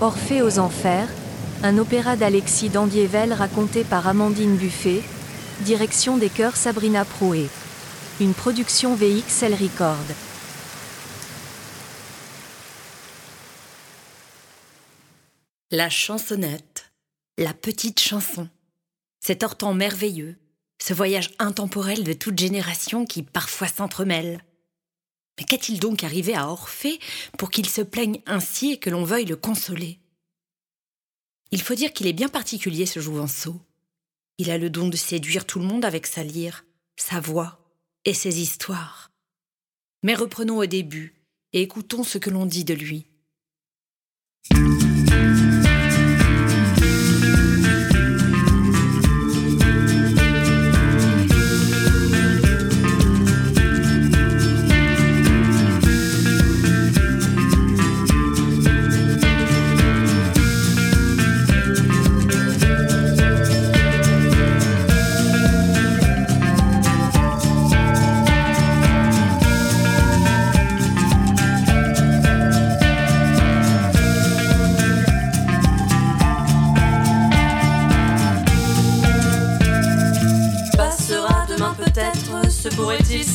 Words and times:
Orphée 0.00 0.42
aux 0.42 0.60
Enfers, 0.60 1.08
un 1.64 1.76
opéra 1.76 2.14
d'Alexis 2.14 2.68
Dandievel 2.68 3.32
raconté 3.32 3.82
par 3.82 4.06
Amandine 4.06 4.56
Buffet, 4.56 5.02
direction 5.62 6.16
des 6.16 6.28
chœurs 6.28 6.54
Sabrina 6.54 7.04
Proué. 7.04 7.48
Une 8.20 8.32
production 8.32 8.94
VXL 8.94 9.54
Record. 9.54 9.96
La 15.72 15.90
chansonnette, 15.90 16.92
la 17.36 17.52
petite 17.52 17.98
chanson, 17.98 18.48
cet 19.18 19.42
ortant 19.42 19.74
merveilleux, 19.74 20.36
ce 20.80 20.94
voyage 20.94 21.30
intemporel 21.40 22.04
de 22.04 22.12
toute 22.12 22.38
génération 22.38 23.04
qui 23.04 23.24
parfois 23.24 23.66
s'entremêle. 23.66 24.44
Mais 25.38 25.44
qu'est-il 25.44 25.78
donc 25.78 26.02
arrivé 26.02 26.34
à 26.34 26.48
Orphée 26.48 26.98
pour 27.38 27.50
qu'il 27.50 27.68
se 27.68 27.80
plaigne 27.80 28.20
ainsi 28.26 28.72
et 28.72 28.78
que 28.78 28.90
l'on 28.90 29.04
veuille 29.04 29.24
le 29.24 29.36
consoler? 29.36 30.00
Il 31.52 31.62
faut 31.62 31.74
dire 31.74 31.92
qu'il 31.92 32.06
est 32.06 32.12
bien 32.12 32.28
particulier 32.28 32.86
ce 32.86 33.00
jouvenceau. 33.00 33.60
Il 34.38 34.50
a 34.50 34.58
le 34.58 34.68
don 34.68 34.88
de 34.88 34.96
séduire 34.96 35.46
tout 35.46 35.58
le 35.58 35.64
monde 35.64 35.84
avec 35.84 36.06
sa 36.06 36.22
lyre, 36.22 36.64
sa 36.96 37.20
voix 37.20 37.60
et 38.04 38.14
ses 38.14 38.40
histoires. 38.40 39.10
Mais 40.02 40.14
reprenons 40.14 40.58
au 40.58 40.66
début 40.66 41.14
et 41.52 41.62
écoutons 41.62 42.04
ce 42.04 42.18
que 42.18 42.30
l'on 42.30 42.46
dit 42.46 42.64
de 42.64 42.74
lui. 42.74 43.06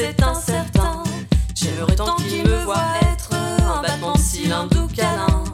C'est 0.00 0.22
incertain. 0.22 1.02
J'aimerais 1.54 1.94
tant 1.94 2.16
qu'il 2.16 2.42
me 2.44 2.64
voit 2.64 2.92
être 3.12 3.30
un 3.34 3.82
battement 3.82 4.14
de 4.14 4.52
un 4.52 4.66
doux 4.66 4.88
câlin. 4.94 5.44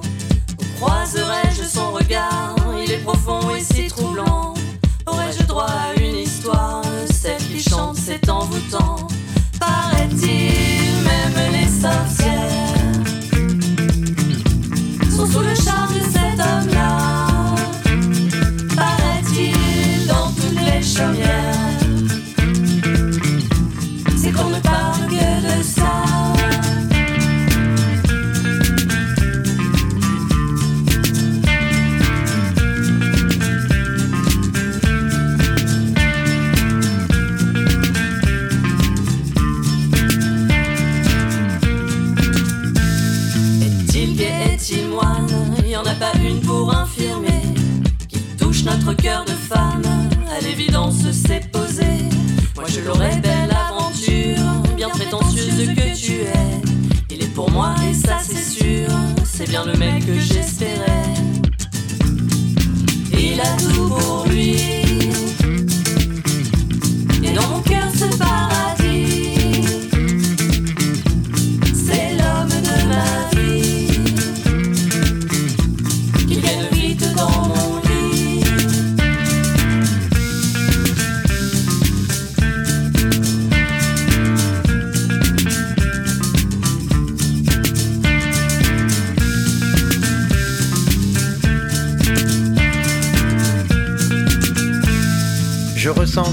Croiserais-je 0.76 1.64
son 1.64 1.90
regard? 1.90 2.54
Il 2.80 2.92
est 2.92 2.98
profond 2.98 3.50
et 3.50 3.60
si 3.60 3.88
troublant. 3.88 4.54
Aurais-je 5.06 5.42
droit 5.44 5.66
à 5.66 6.00
une 6.00 6.16
histoire? 6.16 6.82
Celle 7.10 7.38
qui 7.38 7.60
chante, 7.60 7.96
c'est 7.96 8.28
envoûtant. 8.28 9.08
Paraît-il, 9.58 11.02
même 11.10 11.52
les 11.52 11.68
sorcières 11.68 12.75
notre 48.66 48.94
cœur 48.94 49.24
de 49.24 49.30
femme, 49.30 49.82
à 50.36 50.40
l'évidence 50.40 51.08
s'est 51.12 51.40
posé. 51.52 51.86
Moi 52.56 52.64
je 52.68 52.80
l'aurais 52.80 53.16
belle 53.16 53.50
aventure, 53.50 54.74
bien 54.76 54.88
prétentieuse 54.88 55.68
que 55.68 55.96
tu 55.96 56.12
es. 56.22 56.60
Il 57.10 57.22
est 57.22 57.32
pour 57.32 57.50
moi 57.50 57.74
et 57.88 57.94
ça 57.94 58.18
c'est 58.20 58.42
sûr, 58.42 58.88
c'est 59.24 59.48
bien 59.48 59.64
le 59.64 59.74
mec 59.74 60.04
que 60.04 60.18
j'espérais. 60.18 60.95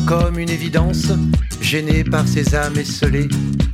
Comme 0.08 0.40
une 0.40 0.50
évidence, 0.50 1.12
gêné 1.62 2.04
par 2.04 2.28
ces 2.28 2.56
âmes 2.56 2.78
esselées. 2.78 3.28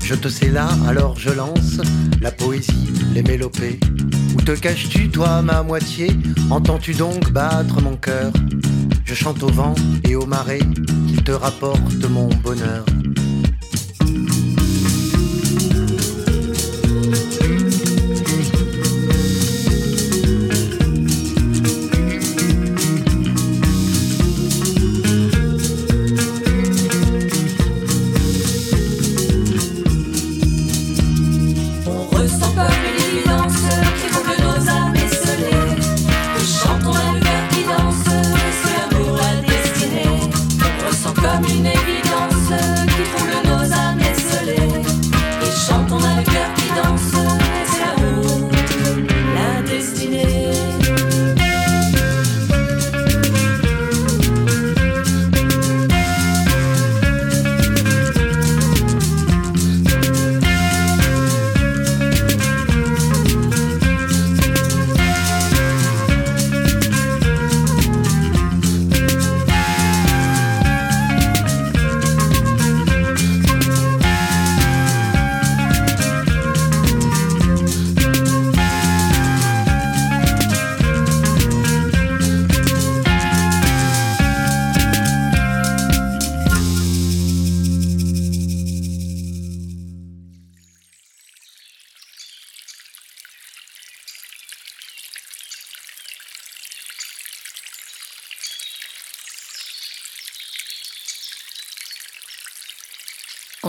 Je 0.03 0.13
te 0.13 0.27
sais 0.27 0.49
là, 0.49 0.67
alors 0.87 1.17
je 1.17 1.29
lance 1.29 1.79
la 2.21 2.31
poésie, 2.31 2.91
les 3.13 3.23
mélopées. 3.23 3.79
Où 4.35 4.41
te 4.41 4.51
caches-tu, 4.51 5.09
toi, 5.09 5.41
ma 5.41 5.63
moitié? 5.63 6.11
Entends-tu 6.49 6.93
donc 6.93 7.31
battre 7.31 7.81
mon 7.81 7.95
cœur? 7.95 8.33
Je 9.05 9.13
chante 9.13 9.41
au 9.41 9.47
vent 9.47 9.75
et 10.03 10.15
au 10.15 10.25
marais, 10.25 10.59
qui 11.07 11.23
te 11.23 11.31
rapporte 11.31 12.03
mon 12.09 12.27
bonheur. 12.43 12.85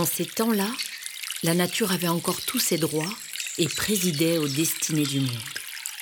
En 0.00 0.06
ces 0.06 0.25
temps-là, 0.25 0.70
la 1.43 1.52
nature 1.52 1.93
avait 1.93 2.08
encore 2.08 2.41
tous 2.41 2.58
ses 2.58 2.79
droits 2.79 3.14
et 3.58 3.69
présidait 3.69 4.38
aux 4.38 4.49
destinées 4.49 5.05
du 5.05 5.20
monde. 5.20 5.49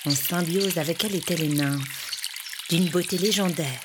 En 0.05 0.15
symbiose 0.15 0.79
avec 0.79 1.03
elle 1.03 1.17
étaient 1.17 1.35
les 1.35 1.49
nymphes, 1.49 2.15
d'une 2.71 2.89
beauté 2.91 3.19
légendaire. 3.19 3.81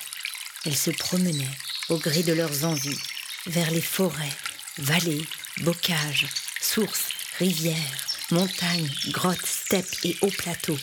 Elles 0.66 0.76
se 0.76 0.92
promenaient, 0.92 1.58
au 1.88 1.98
gré 1.98 2.22
de 2.22 2.32
leurs 2.32 2.62
envies, 2.62 3.00
vers 3.46 3.72
les 3.72 3.80
forêts, 3.80 4.36
vallées, 4.78 5.26
bocages, 5.62 6.28
sources, 6.60 7.08
rivières, 7.40 8.06
montagnes, 8.30 8.92
grottes, 9.08 9.44
steppes 9.44 9.96
et 10.04 10.16
hauts 10.20 10.30
plateaux, 10.30 10.78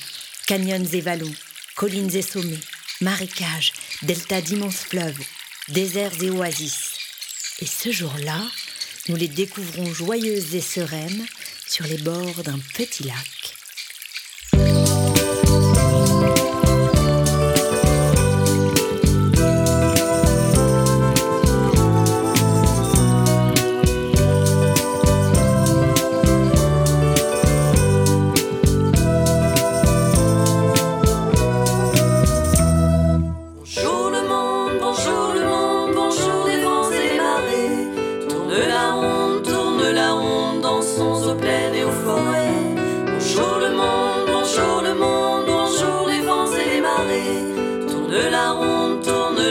canyons 0.45 0.83
et 0.91 0.99
vallons, 0.99 1.35
collines 1.77 2.13
et 2.13 2.21
sommets, 2.21 2.59
marécages, 2.99 3.71
deltas 4.01 4.41
d'immenses 4.41 4.83
fleuves, 4.89 5.23
déserts 5.69 6.21
et 6.21 6.31
oasis. 6.31 6.97
Et 7.59 7.65
ce 7.65 7.93
jour-là, 7.93 8.41
nous 9.09 9.15
les 9.15 9.27
découvrons 9.27 9.91
joyeuses 9.93 10.55
et 10.55 10.61
sereines 10.61 11.25
sur 11.67 11.85
les 11.85 11.97
bords 11.97 12.43
d'un 12.43 12.59
petit 12.75 13.03
lac. 13.03 13.40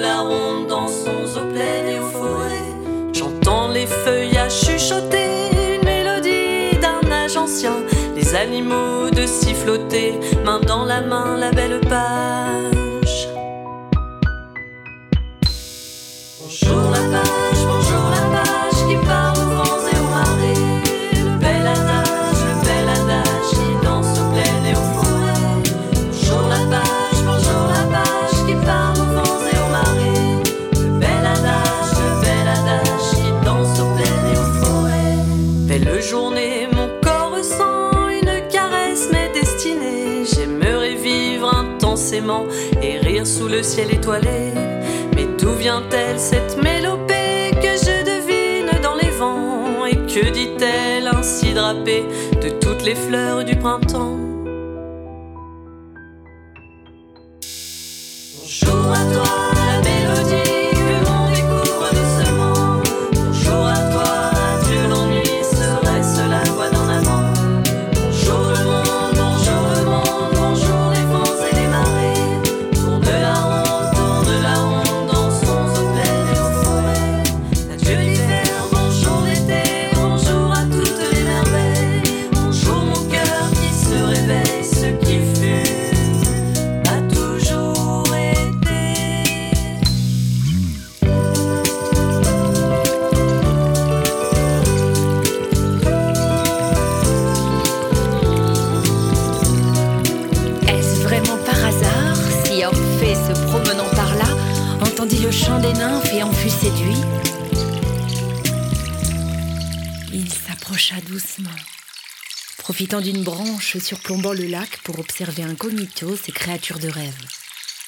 La 0.01 0.21
ronde, 0.21 0.67
dansons 0.69 1.25
aux 1.37 1.53
plaines 1.53 1.89
et 1.89 2.01
aux 2.01 2.11
forêts. 2.11 3.13
J'entends 3.13 3.69
les 3.69 3.87
feuillages 3.87 4.65
chuchoter 4.65 5.77
une 5.77 5.85
mélodie 5.85 6.79
d'un 6.81 7.11
âge 7.11 7.37
ancien. 7.37 7.77
Les 8.17 8.35
animaux 8.35 9.11
de 9.11 9.27
siffloter, 9.27 10.15
main 10.45 10.61
dans 10.61 10.85
la 10.85 11.01
main, 11.01 11.37
la 11.37 11.51
belle 11.51 11.81
page. 11.81 13.29
Bonjour 16.41 16.90
et 42.83 42.99
rire 42.99 43.27
sous 43.27 43.49
le 43.49 43.63
ciel 43.63 43.93
étoilé. 43.93 44.53
Mais 45.15 45.27
d'où 45.39 45.53
vient-elle 45.53 46.19
cette 46.19 46.57
mélopée 46.63 47.51
que 47.55 47.77
je 47.87 48.05
devine 48.05 48.81
dans 48.83 48.95
les 48.95 49.11
vents? 49.11 49.87
Et 49.87 49.97
que 49.97 50.31
dit-elle 50.31 51.09
ainsi 51.09 51.53
drapée 51.55 52.05
de 52.43 52.51
toutes 52.51 52.85
les 52.85 52.95
fleurs 52.95 53.45
du 53.45 53.57
printemps? 53.57 54.30
Profitant 112.61 113.01
d'une 113.01 113.25
branche 113.25 113.79
surplombant 113.79 114.35
le 114.35 114.47
lac 114.47 114.79
pour 114.85 114.99
observer 114.99 115.43
incognito 115.43 116.15
ces 116.17 116.31
créatures 116.31 116.79
de 116.79 116.89
rêve. 116.89 117.17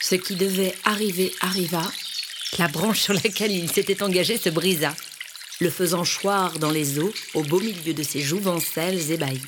Ce 0.01 0.15
qui 0.15 0.35
devait 0.35 0.75
arriver 0.85 1.33
arriva, 1.41 1.83
la 2.59 2.69
branche 2.69 3.01
sur 3.01 3.15
laquelle 3.15 3.53
il 3.53 3.71
s'était 3.71 4.03
engagé 4.03 4.39
se 4.39 4.49
brisa, 4.49 4.95
le 5.61 5.71
faisant 5.71 6.05
choir 6.05 6.59
dans 6.59 6.71
les 6.71 6.99
eaux 6.99 7.13
au 7.35 7.43
beau 7.43 7.61
milieu 7.61 7.93
de 7.93 8.03
ses 8.03 8.23
jouvencelles 8.23 9.11
ébahies. 9.11 9.43